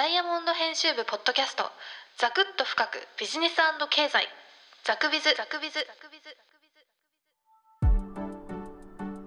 [0.00, 1.64] ダイヤモンド編集部ポッドキャスト
[2.16, 3.56] ザクッと深くビジネス
[3.90, 4.24] 経済。
[4.82, 5.24] ザクビズ。
[5.36, 5.74] ザクビズ。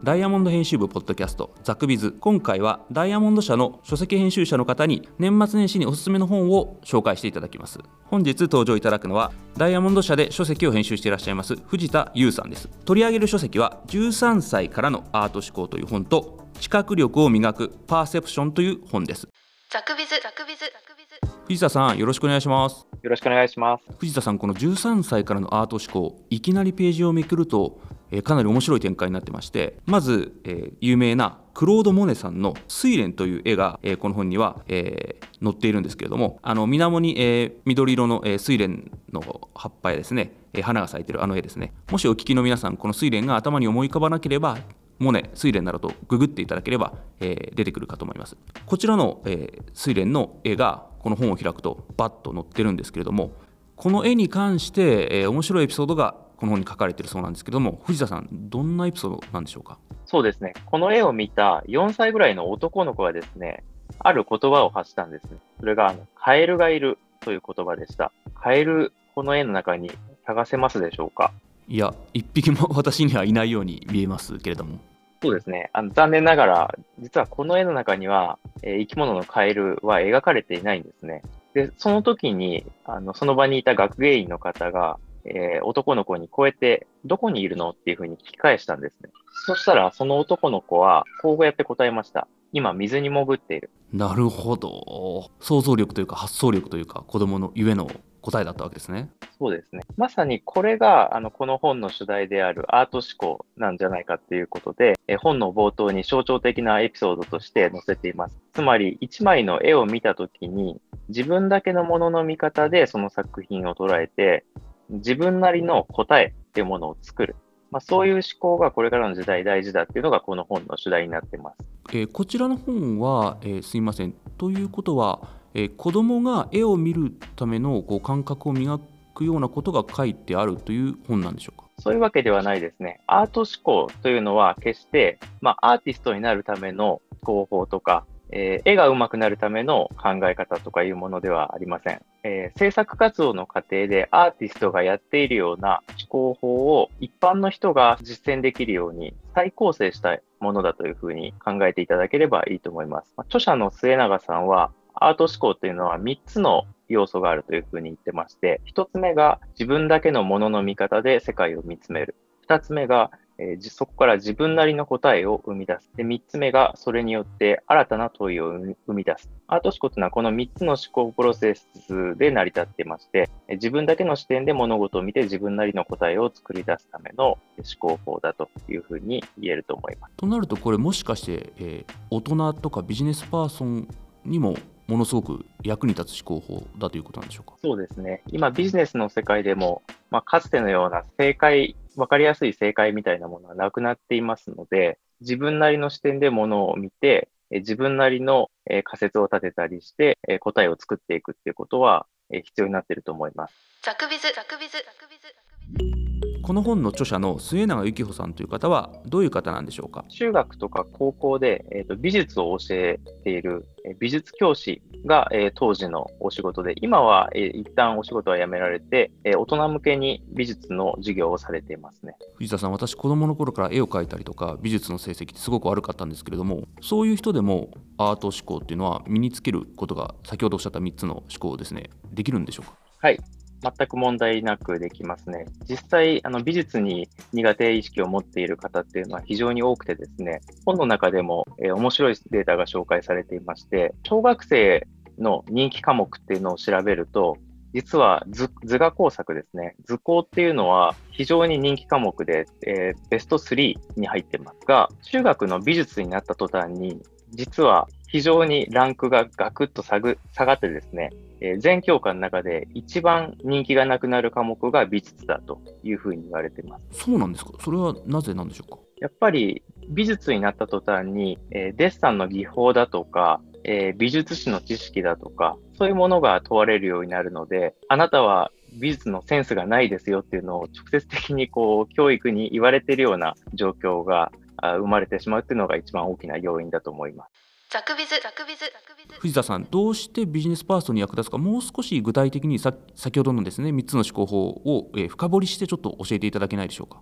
[0.03, 2.11] ダイヤモンド編集部ポッドキャストザクビズ。
[2.19, 7.77] 今回はダイヤモンド社の書籍編集者の方に年末年始におすすめの本を紹介していただきます。
[8.05, 12.67] 本日登場いただくのはダイヤモンド社で書籍を編集していらっしゃいます藤田優さんです。
[12.83, 19.27] 取り上げる書籍は13歳からのアート思考という本と知覚力を磨くパーセプションという本です。
[19.73, 20.59] ザクビズザクビズ。
[20.65, 22.85] ザクビズ藤田さんよろしくお願いします。
[23.01, 23.83] よろしくお願いします。
[23.97, 41.73] 藤田さんこの13歳からのアート思考いきなりページをめくると、えーかなり面白い展開になってましてまず、えー有名なクロード・モネさんの「睡蓮」という絵が、えーこの本には、えー載っているんですけれどもあの水面に、えー緑色の、えー睡蓮の葉っぱやですね、えー花が咲いてるあの絵ですね。
[41.91, 44.59] もしお聞きの皆さんこの睡蓮が頭に思い浮かばなければ
[45.03, 48.35] モネ、睡蓮などとググっていただければ、えー出てくるかと思います。
[48.65, 53.33] こちらの、えー睡蓮の絵がこの本を開くとバッと載ってるんですけれども
[53.75, 59.77] この絵に関して、えー面白いエピソードがこの本に書かれているそうなんですけども藤田さんどんなエピソードなんでしょうか？
[60.05, 60.53] そうですね。
[60.65, 63.63] この絵を見た4歳ぐらいの男の子がですね、
[63.99, 65.27] ある言葉を発したんです。
[65.59, 68.11] それが、あのカエルがいるという言葉でした。
[68.35, 69.91] カエル、この絵の中に
[70.25, 71.31] 探せますでしょうか？
[71.67, 74.79] いや一匹も私にはいないように見えますけれども
[75.23, 75.69] そうですね。
[75.73, 81.23] あの残念ながら、実はこの絵の中には、えー生き物のカエルは描かれていないんですね。
[81.53, 87.69] で、その時に、あの、その場にいた学芸員の方が、えー男の子にこうやって、どこにいるの？
[87.69, 89.09] っていうふうに聞き返したんですね。
[89.45, 92.27] そしたら、その男の子は、こうやって答えました。
[92.51, 93.69] 今、水に潜っている。
[93.93, 97.87] なるほど想像力というか発想力というか子供のゆえの
[98.23, 99.81] 答えだったわけですねそうですね。
[99.97, 108.39] まさにこれが、あの、この本の主題であるアート思考なんじゃないかっていうことで、え本の冒頭に象徴的なエピソードとして載せています。
[108.53, 110.79] つまり、一枚の絵を見たときに、
[111.09, 114.45] 自分だけのものの見方でその作品を捉えて、
[114.89, 117.35] 自分なりの答えっていうものを作る。
[117.71, 121.57] まあ、そういう思考がこれからの時代大事だっていうのがこの本の主題になっています。
[121.89, 128.79] えーこちらの本は、えーすいませんということは、えー子供が絵を見るためのこう感覚を磨
[129.13, 131.67] くようなことが書いてあるという本なんでしょうか？
[131.79, 133.01] そういうわけではないですね。
[133.07, 142.01] アート思考というのは決して、まあ、アーティストになるための方法とか、えー絵が上手くなるための考え方とかいうものではありません。
[142.23, 153.13] えー制作活動の過程でアーティストがやっているような思考法を一般の人が実践できるように再構成したいものだというふうに考えていただければいいと思います。
[153.17, 162.15] まあ著者の末永さんは、アート思考というのは3つの要素があるというふうに言ってまして、1つ目が自分だけのものの見方で世界を見つめる。
[162.47, 165.89] 2つ目が、えーそこから自分なりの答えを生み出す。
[165.95, 169.27] で、3つ目がそれによって新たな問いを生み出す。
[169.47, 177.39] アート思考というのはこの3つの思考プロセスで成り立ってまして、自分だけの視点で物事を見て自分なりの答えを作り出すための思
[177.79, 180.13] 考法だというふうに言えると思います。
[180.15, 183.87] となるとこれもしかして、えー大人とかビジネスパーソン
[184.23, 184.55] にも
[184.87, 187.57] ものすごく役に立つ思考法だということなんでしょうか？
[187.61, 188.21] そうですね。
[188.27, 203.53] 今ビジネスの世界でも、まあ、かつてのような正解、わかりやすい正解みたいなものはなくなっていますので、自分なりの視点でものを見て、え自分なりのえー仮説を立てたりして、えー答えを作っていくっていうことはえー必要になっていると思います。
[203.83, 205.29] ザクビズザクビズザクビズザ
[205.77, 210.03] クビズこの本の著者の末永幸穂さんという方はどういう方なんでしょうか？
[210.09, 222.15] 中学とか高校で、えーと美術を教えているえー美術教師が、えー当時のお仕事で、今は、えー一旦お仕事は辞められて、えー大人向けに美術の授業をされていますね。
[222.35, 232.77] 藤田さん私子供の頃から絵を描いたりとか美術の成績ってすごく悪かったんですけれどもそういう人でもアート思考っていうのは身につけることが先ほどおっしゃった3つの思考ですねできるんでしょうか？
[232.99, 233.19] はい。
[233.63, 235.45] 全く問題なくできますね。
[235.67, 244.87] 実際、あの美術に苦手意識を持っている方っていうのは非常に多くてですね、本の中でも、えー面白いデータが紹介されていまして、小学生
[245.17, 247.37] の人気科目っていうのを調べると、
[247.73, 249.75] 実は図画工作ですね。
[249.85, 257.01] 図工っていうのは非常に人気科目で、えーベスト3に入ってますが、中学の美術になった途端に、
[257.31, 261.09] 実は非常にランクがガクッと下がってですね、
[261.43, 267.03] えー全教科の中で一番人気がなくなる科目が美術だというふうに言われています。
[267.03, 267.51] そうなんですか？
[267.59, 268.79] それはなぜなんでしょうか？
[268.99, 278.49] やっぱり美術になった途端に、えーデッサンの技法だとか、えー美術史の知識だとか、そういうものが問われるようになるので、あなたは
[278.79, 287.42] 美術のセンスがないですよっていうのを直接的にこう教育に言われているような状況があ生まれてしまうっていうのが一番大きな要因だと思います。
[287.73, 288.11] ザクビズ。
[288.21, 288.59] ザクビズ。
[288.59, 289.19] ザクビズ。
[289.19, 297.01] 藤田さんどうしてビジネスパーソンに役立つかもう少し具体的にさ先ほどのですね3つの思考法を、えー深掘りしてちょっと教えていただけないでしょうか？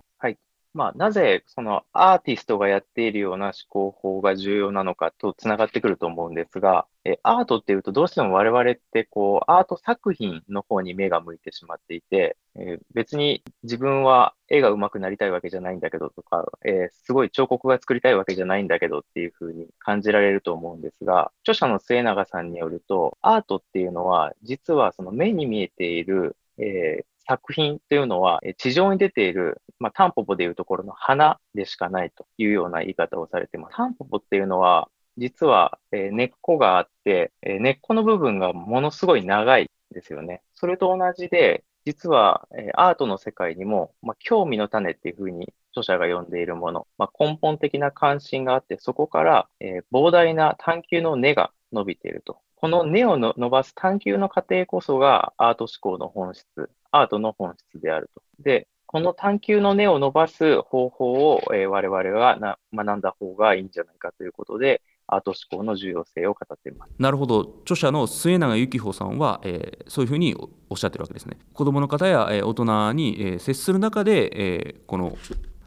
[0.74, 33.76] まあ、なぜそのアーティストがやっているような思考法が重要なのかとつながってくると思うんですが、えアートっていうとどうしても我々ってこうアート作品の方に目が向いてしまっていて、えー別に自分は絵が上手くなりたいわけじゃないんだけどとか、えーすごい彫刻が作りたいわけじゃないんだけどっていうふうに感じられると思うんですが、著者の末永さんによると、アートっていうのは実はその目に見えている、えー作品というのは、え地上に出ている、まあ、タンポポでいうところの花でしかないというような言い方をされています。
[33.76, 40.42] タンポポっていうのは、実は、えー根っこがあって、えー根っこの部分がものすごい長いですよね。
[40.54, 52.38] それと同じで、実は、えーアートの世界にも、まあ、興味の種っていうふうに著者が呼んでいるもの、まあ、根本的な関心があって、そこから、えー膨大な探求の根が伸びていると。
[52.62, 58.22] この根をの伸ばす探求の過程こそがアート思考の本質、アートの本質であると。
[58.40, 66.92] で、この探求の根を伸ばす方法を、えー我々がな学んだ方がいいんじゃないかということで、アート思考の重要性を語っています。
[66.98, 67.56] なるほど。
[67.62, 71.38] 著者の末永幸穂さんは、えーそういうふうにおおっしゃってるわけですね。
[71.54, 75.16] 子どもの方や、えー大人に、えー接する中で、えーこの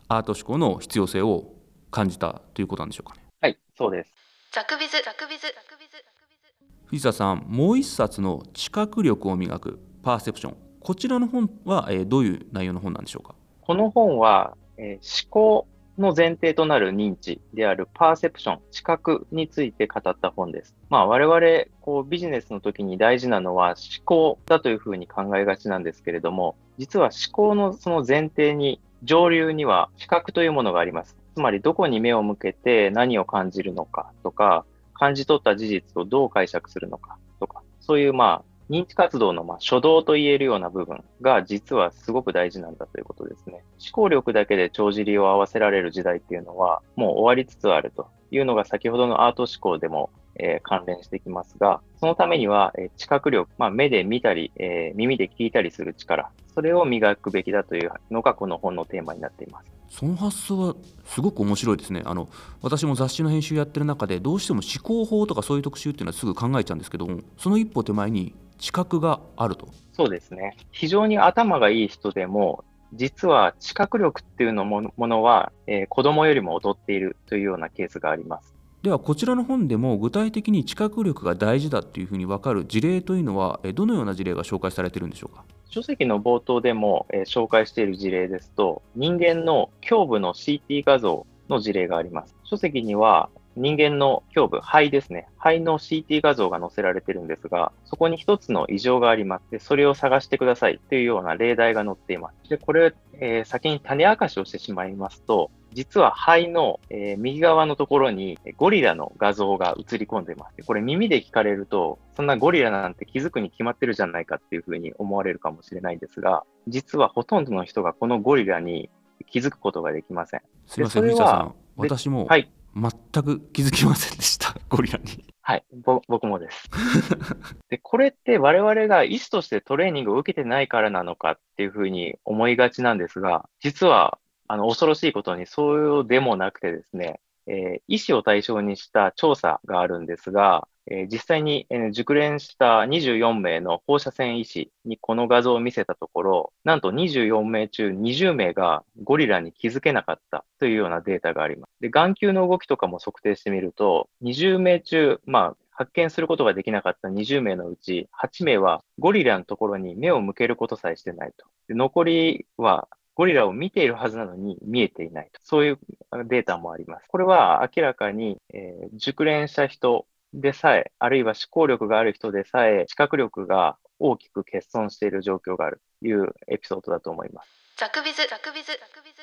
[0.07, 1.51] アート思考の必要性を
[1.89, 3.25] 感じたということなんでしょうかね。
[3.42, 4.12] はい、そうです。
[4.51, 4.92] ザクビズ。
[5.04, 5.42] ザクビズ。
[5.48, 5.92] ザクビズ。
[5.94, 6.86] ザクビズ。
[6.86, 13.34] 藤田さんもう一冊の知覚力を磨くパーセプションこちらの本は、えーどういう内容の本なんでしょうか？
[13.62, 15.68] この本は、えー思考
[15.98, 20.76] の前提となる認知であるパーセプション、知覚について語った本です。
[20.90, 31.18] まあ我々、こうビジネスの時に大事なのは思考だというふうに考えがちなんですけれども、実は思考のその前提に、上流には知覚というものがあります。
[31.34, 43.64] つまりどこに目を向けて何を感じるのかとか、感じ取った事実をどう解釈するのかとか、そういうまあ認知活動のまあ初動と言えるような部分が実はすごく大事なんだということですね。
[43.80, 59.76] 思考力だけで帳尻を合わせられる時代っていうのはもう終わりつつあるというのが先ほどのアート思考でも、えー関連してきますが、そのためには、えー知覚力、まあ、目で見たり、えー耳で聞いたりする力、それを磨くべきだというのがこの本のテーマになっています。
[59.90, 60.76] その発想は
[61.06, 62.28] すごく面白いですねあの
[62.62, 70.57] 私も雑誌の編集やってる中でどうしても思考法とかそういう特集っていうのはすぐ考えちゃうんですけどもその一歩手前に知覚があるとそうですね。
[70.72, 78.54] 非常に頭がいい人でも、実は知覚力っていうのものは、えー子供よりも劣っているというようなケースがあります。
[78.84, 92.36] ではこちらの本でも具体的に知覚力が大事だっていうふうに分かる事例というのはどのような事例が紹介されているんでしょうか書籍の冒頭でも、紹介している事例ですと、人間の胸部の CT 画像の事例があります。
[92.44, 95.28] 書籍には人間の胸部、肺ですね。
[95.38, 99.52] 肺の CT 画像が載せられてるんですが、そこに一つの異常があります。
[99.52, 102.50] で、それを探してくださいというような例題が載っています。
[102.50, 110.57] で、これ、えー先に種明かしをしてしまいますと、実は肺の、えー右側のところにえーゴリラの画像が映り込んでいます。
[110.57, 118.90] でこれ耳で聞かれると、そんなゴリラなんて気づくに決まってるじゃないかっていうふうに思われるかもしれないんですが、実はほとんどの人がこのゴリラに
[119.28, 120.42] 気づくことができません。
[120.66, 122.50] すみません藤田さん私もはい。
[122.75, 122.92] 全
[123.24, 125.66] く気づきませんでした ゴリラにはい。
[125.72, 126.69] ぼ僕もです。
[127.69, 151.71] で、これって我々が医師としてトレーニングを受けてないからなのかっていうふうに思いがちなんですが、実は、あの、恐ろしいことにそうでもなくてですね、えー医師を対象にした調査があるんですが、え実際に、え熟練した24名の放射線医師にこの画像を見せたところ、なんと24名中20名がゴリラに気づけなかったというようなデータがあります。
[151.81, 161.45] で、眼球の動きとかも測定してみると、20名中、まあ、発見することができなかった20名のうち8名はゴリラのところに目を向けることさえしてないと。
[161.68, 165.39] で残りはゴリラを見ているはずなのに見えていないと。
[165.44, 165.80] そういう
[166.27, 167.07] データもあります。
[167.09, 177.49] これは明らかに、えー熟練した人でさえ、あるいは思考力がある人でさえ、知覚力が大きく欠損している状況があるというエピソードだと思います。
[177.77, 178.18] ザクビズ。
[178.30, 178.68] ザクビズ。
[178.68, 179.18] ザクビズ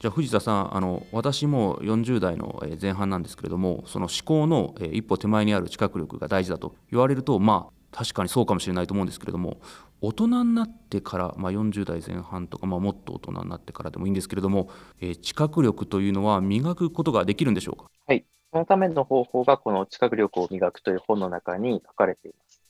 [0.00, 9.60] じゃあ藤田さんあの私も40代のえー前半なんですけれどもその思考のえー一歩手前にある知覚力が大事だと言われるとまあ確かにそうかもしれないと思うんですけれども
[10.00, 14.70] 大人になってから、まあ、40代前半とか、まあ、もっと大人になってからでもいいんですけれども、
[15.02, 17.90] えー知覚力というのは磨くことができるんでしょうか？
[18.52, 22.60] そのための方法がこの知覚力を磨くという本の中に書かれています。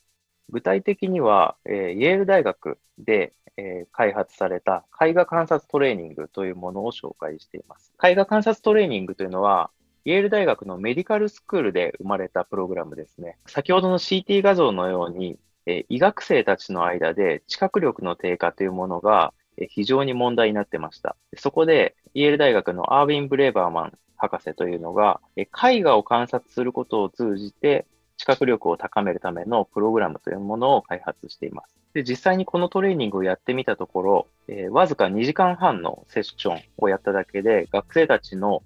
[0.49, 7.91] 具体的には、えーイェール大学で、えー開発された絵画観察トレーニングというものを紹介しています。
[8.03, 9.71] 絵画観察トレーニングというのは、
[10.05, 13.37] イェール大学のメディカルスクールで生まれたプログラムですね。
[13.47, 19.33] 先ほどの CT 画像のように、え医学生たちの間で知覚力の低下というものが
[19.69, 21.15] 非常に問題になってました。
[21.37, 25.47] そこで、イェール大学のアーウィン・ブレーバーマン博士というのが、絵
[25.81, 27.87] 画を観察することを通じて、
[28.17, 31.75] 知覚力を高めるためのプログラムというものを開発しています。
[31.93, 38.61] で、実際にこのトレーニングをやってみたところ、えー、わずか2時間半のセッションをやっただけで、学生たちの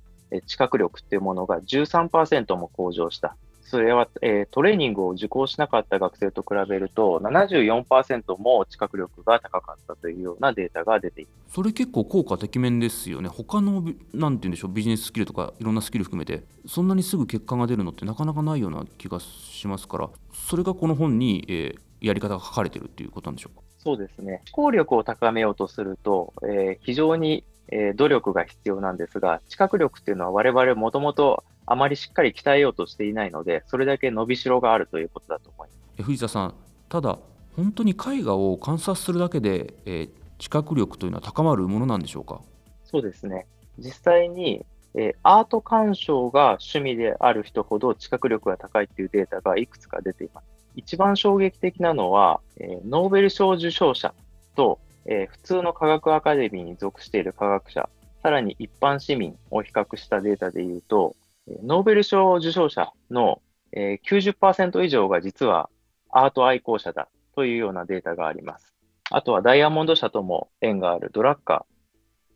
[0.46, 23.64] 知覚力っていうものが13%も向上したそれは、えー、トレーニングを受講しなかった学生と比べると、74%も知覚力が高かったというようなデータが出ていますそれ結構効果てきめんですよね、他のなんて言うんでしょうビジネススキルとかいろんなスキル含めて、そんなにすぐ結果が出るのってなかなかないような気がしますから、それがこの本に、えー、やり方が書かれてるっていうことなんでしょうか？
[23.80, 24.42] そうですね。
[24.56, 36.54] 思考力を高めようとすると、えー、非常にえー、努力が必要なんですが、知覚力っていうのは我々もともとあまりしっかり鍛えようとしていないので、それだけ伸びしろがあるということだと思います藤田さん、
[36.90, 37.18] ただ、
[37.56, 42.42] 本当に絵画を観察するだけで、えー、知覚力というのは高まるものなんでしょうか？
[42.84, 43.48] そうですね。
[43.80, 50.46] 実際に、えー、アート鑑賞が趣味である人ほど知覚力が高いというデータがいくつか出ています。
[50.76, 54.14] 一番衝撃的なのは、えー、ノーベル賞受賞者
[54.56, 57.88] と、えー、普通の科学アカデミーに属している科学者、
[58.22, 61.16] さらに一般市民を比較したデータでいうと、
[61.48, 63.42] ノーベル賞受賞者の
[63.74, 65.70] 90%以上が実は
[66.10, 68.74] アート愛好者だというようなデータがあります。
[69.12, 71.76] あとはダイヤモンド社とも縁があるドラッカー。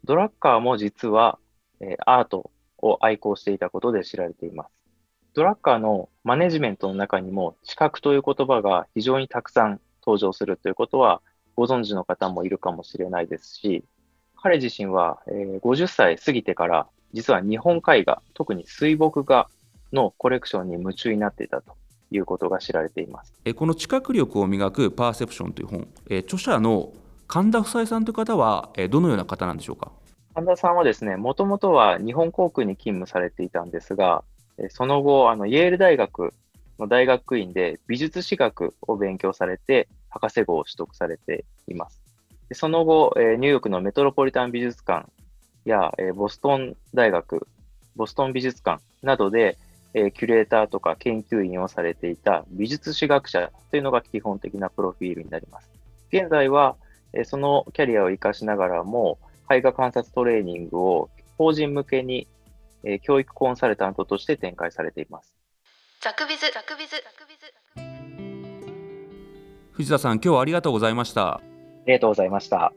[0.03, 1.39] ドラッカーも実は
[2.05, 4.85] アートを愛好していたことで知られています。
[5.33, 11.21] ドラッカーのマネジメントの中にも知覚という言葉が非常にたくさん登場するということは
[11.55, 13.83] ご存知の方もいるかもしれないですし、
[14.35, 19.47] 彼自身は50歳過ぎてから実は日本絵画、特に水墨画
[19.91, 21.75] のコレクションに夢中になっていたと
[22.11, 23.33] いうことが知られています。
[23.55, 25.87] この知覚力を磨くパーセプションという本、
[26.19, 26.93] 著者の
[27.27, 29.91] 神田夫妻さんという方はどのような方なんでしょうか？
[30.35, 34.23] 神田さんはですね、もともとは日本航空に勤務されていたんですが、
[34.69, 36.33] その後、あのイェール大学
[36.77, 42.01] の大学院で美術史学を勉強されて、博士号を取得されています。
[42.53, 45.07] その後、ニューヨークのメトロポリタン美術館
[45.65, 47.47] や、えボストン大学、
[47.95, 49.57] ボストン美術館などで、
[49.93, 55.69] えキュレーターとか研究員をされていた美術史学者というのが基本的なプロフィールになります。
[56.11, 56.75] 現在は、
[57.13, 59.17] えそのキャリアを活かしながらも、
[59.51, 62.27] 絵画観察トレーニングを法人向けに、
[62.83, 65.33] え教育コンサルタントとして展開されています。
[66.01, 67.51] ザクビズ、ザクビズ、ザクビズ。
[69.73, 71.35] 藤田さん、今日はありがとうございました。
[71.35, 71.41] あ
[71.87, 72.73] りがとうございました。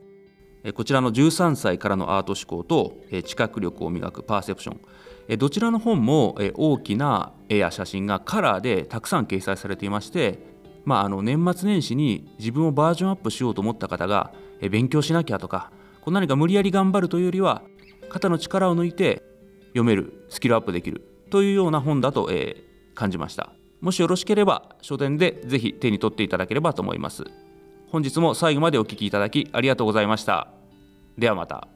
[0.74, 5.38] こちらの13歳からのアート思考と知覚力を磨くパーセプション。
[5.38, 10.38] どちらの本も大きな絵や写真がカラーでたくさん掲載されていまして、
[10.84, 14.32] まあ、あの年末年始に自分をバージョンアップしようと思った方が
[14.70, 17.62] 勉強しなきゃとかこう何か無理やり頑張るというよりは
[18.08, 19.22] 肩の力を抜いて
[19.68, 22.30] 読めるスキルアップできるというような本だと、
[22.94, 23.52] 感じました。
[23.80, 27.24] もしよろしければ書店でぜひ手に取っていただければと思います。
[27.92, 30.48] 本日も最後までお聴きいただきありがとうございました。
[31.18, 31.68] ではまた。